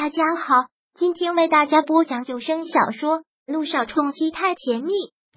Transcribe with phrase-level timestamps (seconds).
[0.00, 0.54] 大家好，
[0.94, 4.92] 今天为大家播讲有声小说《路上冲击太甜蜜》。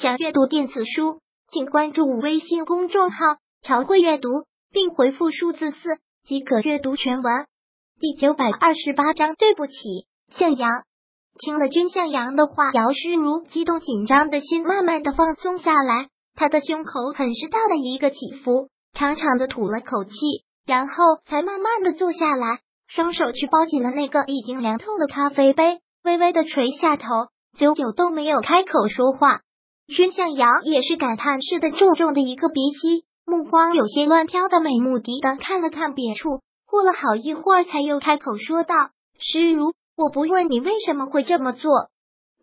[0.00, 3.18] 想阅读电子书，请关注微信公众号
[3.60, 4.30] “朝会阅读”，
[4.72, 7.44] 并回复数字四即可阅读全文。
[8.00, 9.74] 第九百二十八章，对不起，
[10.30, 10.84] 向阳。
[11.38, 20.12] 听了君向阳的话，姚诗如激动紧张的心慢慢的放松下来，他的胸口很是大的一个起伏，长长的吐了口气，
[20.64, 20.94] 然后
[21.26, 22.60] 才慢慢的坐下来。
[22.88, 27.06] 双手去抱紧了那个已经凉透的咖啡杯，微微的垂下头，
[27.58, 29.40] 久久都没有开口说话。
[29.88, 38.74] 君向阳也是感叹似的，重重的一个鼻息，目光有些乱飘的，美目的的看了看别处，过了好一会儿，才又开口说道
[39.18, 41.88] ：“诗如，我不问你为什么会这么做，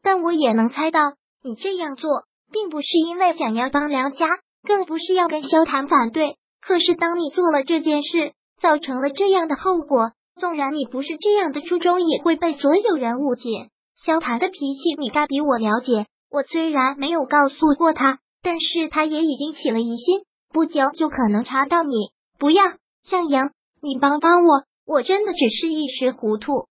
[0.01, 0.99] 但我也能猜到，
[1.43, 4.27] 你这样做并不是因为想要帮梁家，
[4.65, 6.37] 更不是要跟萧谈反对。
[6.61, 13.49] 可是当你做了这件事，造成了这样的后果。”纵然你不是这样的初衷，也会被所有人误解。
[13.95, 16.07] 萧谈的脾气，你该比我了解。
[16.31, 21.93] 我虽然没有告诉过他，但是他也已经起了疑心，不久就可能查到你。
[22.39, 22.63] 不要，
[23.03, 26.65] 向阳，你帮帮我，我真的只是一时糊涂。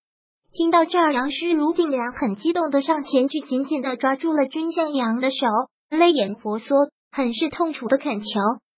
[0.52, 5.46] 听到这儿，杨诗如竟然很激动的上前去，紧紧的抓住了君向阳的手，
[5.88, 8.26] 泪眼婆娑，很是痛楚的恳求：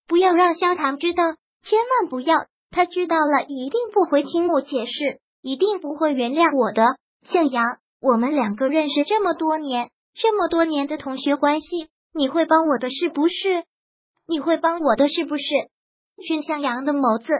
[0.06, 1.24] 不要让萧谈知道，
[1.64, 2.36] 千万不要。
[2.74, 6.96] 他知道了，一定不会听我解释，一定不会原谅我的。
[7.24, 13.62] 向阳，我们两个认识这么多年，这么多年的同学关系，你会帮我的是不是？
[14.26, 15.44] 你会帮我的是不是？
[16.26, 17.32] 君向阳的眸子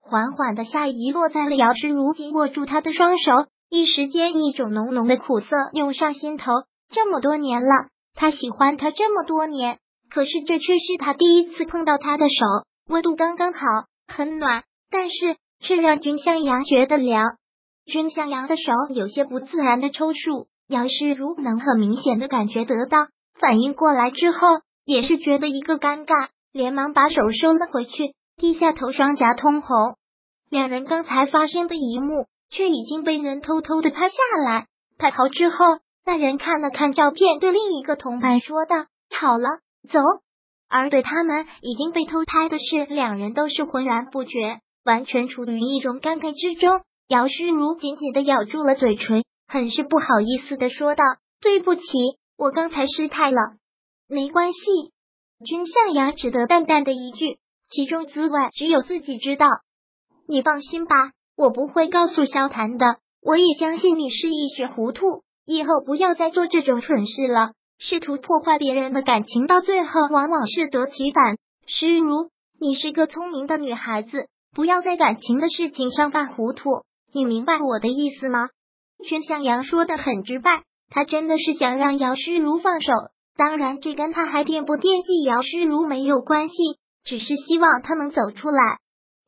[0.00, 3.32] 缓缓的下移，落在了姚诗如紧握住他的双手，
[3.70, 6.52] 一时间一种浓浓的苦涩涌上心头。
[6.90, 9.78] 这么多年了，他喜欢他这么多年，
[10.10, 12.44] 可是这却是他第一次碰到他的手，
[12.92, 13.60] 温度刚刚好。
[14.18, 17.22] 很暖，但是却让君向阳觉得凉。
[17.86, 22.98] 君向阳的手有些不自然的抽搐，姚诗如能很明显的感觉得到。
[23.38, 24.38] 反应过来之后，
[24.84, 29.94] 也是觉得一个尴尬，连忙把手收了回去，低下头，双颊通红。
[30.50, 34.66] 两人刚才发生的一幕，却已经被人偷偷的拍下来。
[34.98, 40.00] 拍好之后，那人看了看照片，对另一个同伴说道：“好了，走。”
[40.68, 46.82] 而对他们已经被偷拍的事，两人都是浑然不觉，完全处于一种尴尬之中。
[47.08, 51.04] 姚诗如紧紧的咬住了嘴唇，很是不好意思的说道
[51.40, 51.82] ：“对不起，
[52.36, 53.38] 我刚才失态了。”
[54.08, 54.58] 没关系，
[55.44, 57.38] 君向阳只得淡淡的一句，
[57.70, 59.46] 其中滋味只有自己知道。
[60.26, 62.98] 你放心吧，我不会告诉萧谈的。
[63.22, 67.52] 我也相信你是一时糊涂，以后不要再做这种蠢事了。
[67.78, 71.36] 试图破坏别人的感情，到最后往往适得其反。
[71.66, 72.30] 诗如，
[72.60, 76.82] 你是个聪明的女孩子，不要在感情的事情上犯糊涂。
[77.12, 78.48] 你明白我的意思吗？
[79.04, 80.50] 宣向阳说的很直白，
[80.90, 82.92] 他真的是想让姚诗如放手。
[83.36, 86.54] 当然，这跟他还惦不惦记姚诗如没有关系，
[87.04, 88.78] 只是希望他能走出来。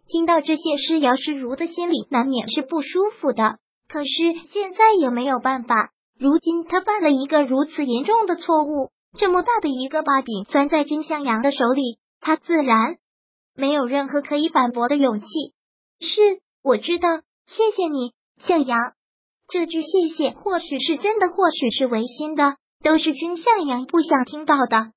[0.08, 4.10] 听到这些事，姚诗如的心里难免是不舒服的，可是
[4.52, 5.90] 现在也没有办法。
[6.20, 12.96] 如今他犯了一个如此严重的错误，这么大的一个把柄攥在君向阳的手里，他自然
[13.56, 15.26] 没有任何可以反驳的勇气。
[15.98, 17.08] 是，我知道，
[17.46, 18.12] 谢谢你，
[18.46, 18.92] 向阳。
[19.48, 24.92] 这句谢谢或许是真的，或许是违心的，都是君向阳不想听到的。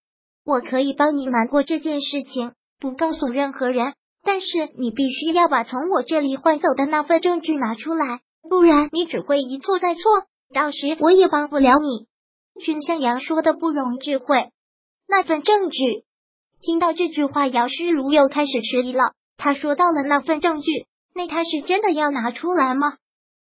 [0.46, 2.52] 我可以帮你瞒过这件事情，
[2.82, 3.94] 不告诉任何人，
[4.26, 4.48] 但是
[4.78, 8.20] 你必须要把从我这里换走的那份证据拿出来，
[8.50, 10.02] 不然你只会一错再错。
[10.54, 12.08] 到时我也帮不了你。
[12.64, 14.52] 君向阳说的不容置喙，
[15.08, 16.04] 那份证据。
[16.62, 19.14] 听到这句话，姚诗如又开始迟疑了。
[19.36, 22.94] 他说到了那份证据，那他是真的要拿出来吗？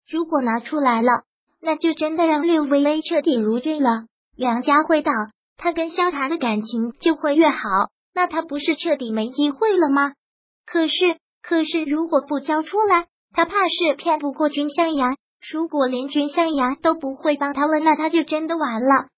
[0.08, 1.24] 如果拿出来了，
[1.60, 4.06] 那就真的让六微微彻底入罪了。
[4.36, 5.12] 梁家辉道，
[5.56, 7.58] 他跟萧谈的感情就会越好，
[8.14, 10.12] 那他不是彻底没机会了吗？
[10.64, 15.16] 可是，可是如果不交出来，他怕是骗不过君向阳。
[15.52, 19.08] 如果连君向阳都不会帮他了，那他就真的完了。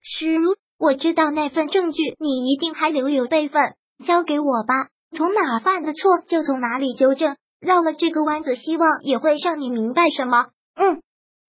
[0.00, 3.74] 诗如，我知道那份证据你一定还留有备份，
[4.04, 4.88] 交给我吧。
[5.16, 10.46] 从哪犯的错就从哪里纠正，绕了这个弯子，希望也会让你明白什么。
[10.74, 11.02] 嗯，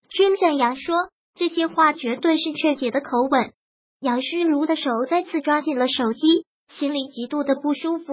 [0.09, 0.95] 君向阳说
[1.35, 3.53] 这些话绝对是确切的口吻。
[3.99, 8.05] 杨诗如的手再次抓紧了手机，心里极度的不舒服。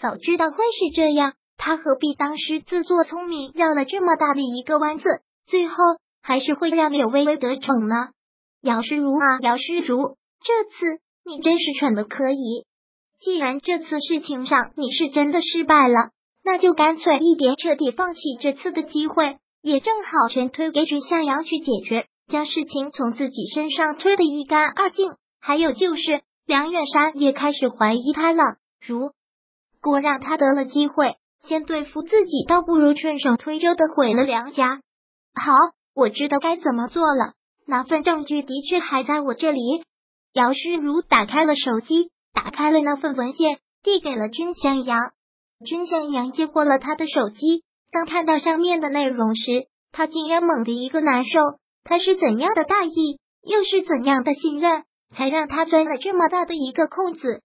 [0.00, 5.04] 早知道会是这样，他何必当时自作聪明，绕了这么大的一个弯子？
[5.48, 5.74] 最后
[6.22, 7.94] 还是会让柳微微得逞呢。
[8.62, 12.66] 姚诗如啊，姚诗如，这次你真是蠢的可以。
[13.20, 16.10] 既然这次事情上你是真的失败了，
[16.44, 19.38] 那就干脆一点，彻底放弃这次的机会。
[19.60, 25.12] 也正好全推给君向阳去解决，将事情从自己身上推得一干二净。
[25.40, 28.42] 还有就是梁远山也开始怀疑他了，
[28.86, 29.10] 如
[29.80, 34.80] 果让他得了机会先对付自己，倒不如顺手推舟的毁了梁家。
[35.34, 35.52] 好，
[35.94, 37.34] 我知道该怎么做了。
[37.66, 39.60] 那份证据的确还在我这里。
[40.32, 45.12] 姚诗如打开了手机，打开了那份文件，递给了君向阳。
[45.64, 51.40] 君向阳接过了他的手机，当看到上面的内容时，他竟然猛地一个难受。
[51.84, 54.84] 他是怎样的大意，又是怎样的信任，
[55.14, 57.42] 才让他钻了这么大的一个空子？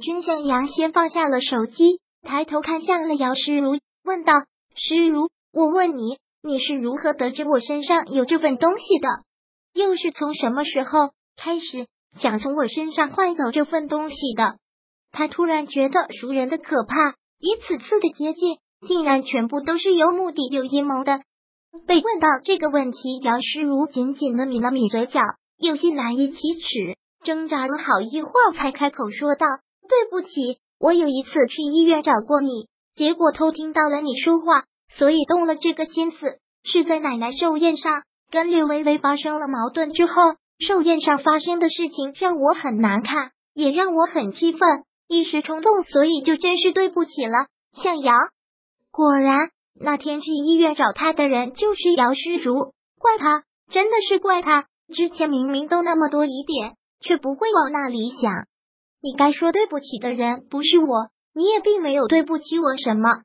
[0.00, 4.32] 君向阳先放下了手机，抬头看向了姚诗如，问道
[4.74, 9.08] ：“诗如，我问你，你是如何得知我身上有这份东西的？”
[9.72, 10.90] 又是从什么时候
[11.36, 11.88] 开始
[12.18, 14.56] 想从我身上换走这份东西的？
[15.10, 21.20] 他突然觉得熟人的可怕，一次次的接近，竟然全部都是有目的、有阴谋的。
[21.86, 25.20] 被问到这个问题，姚诗如紧紧的抿了抿嘴角，
[25.56, 29.46] 有些难以启齿，挣扎了好一会儿，才开口说道
[29.88, 40.12] ：“对不起，我有一次去医院找过你，结果偷听到了你说话，所以动了这个心思，是在奶奶寿宴上。”跟柳微微发生了矛盾之后，
[40.58, 44.60] 寿宴上发生的事情让我很难看，也让我很气愤，
[45.06, 48.18] 一时冲动，所以就真是对不起了，向阳。
[48.90, 54.64] 果然，那天去医院找他的人就是姚诗如，怪他，真的是怪他。
[54.92, 58.32] 之前明明都那么多疑点，却不会往那里想。
[59.00, 63.22] 你该说对不起的人不是我，你也并没有对不起我什么。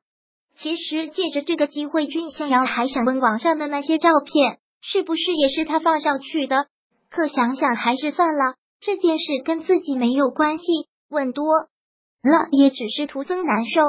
[0.61, 4.59] 其实借着这个机会，君向阳还想问网上的那些照片。
[4.81, 6.67] 是不是也是他放上去的？
[7.09, 10.63] 可想想还是算了，这件事跟自己没有关系。
[11.09, 13.81] 问多了也只是徒增难受。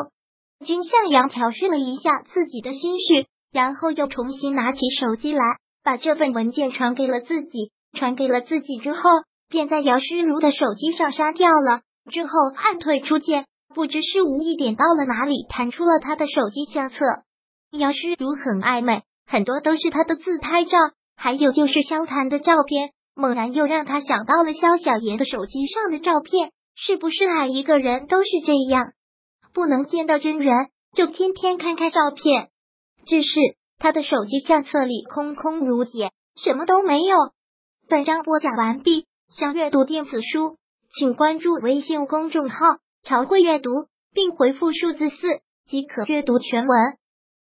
[0.64, 5.44] 君向阳调试了一下自己的心绪，然后又重新拿起手机来，
[5.84, 7.70] 把这份文件传给了自己。
[7.92, 9.00] 传给了自己之后，
[9.48, 11.82] 便在姚诗如的手机上删掉了。
[12.10, 17.04] 之后按退出键，不知是无意点到了哪里，弹出了他的手机相册。
[17.70, 19.02] 姚诗如很暧昧。
[19.26, 20.76] 很多都是他的自拍照，
[21.14, 22.90] 还有就是萧谈的照片。
[23.14, 28.92] 猛然又让他想到了萧小爷的手机上的照片，是不是爱一个人都是这样？
[29.52, 32.48] 不能见到真人，就天天看看照片。
[33.06, 33.38] 只是
[33.78, 36.10] 他的手机相册里空空如也，
[36.42, 37.16] 什么都没有。
[37.88, 40.56] 本章播讲完毕，想阅读电子书，
[40.98, 42.56] 请关注微信公众号
[43.02, 43.70] “朝会阅读”，
[44.12, 45.16] 并回复数字四
[45.66, 46.99] 即可阅读全文。